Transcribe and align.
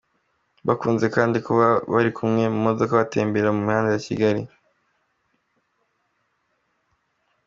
Bakunze 0.67 1.05
kandi 1.15 1.37
kuba 1.45 1.67
bari 1.93 2.11
kumwe 2.17 2.43
mu 2.53 2.59
modoka 2.67 2.93
batembera 3.01 3.49
mu 3.55 3.61
mihanda 3.67 3.89
ya 3.93 4.03
Kigali. 4.05 4.41